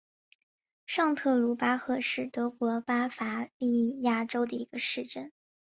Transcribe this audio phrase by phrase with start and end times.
[0.87, 5.31] 上特鲁巴赫是德国巴伐利亚州的一个市镇。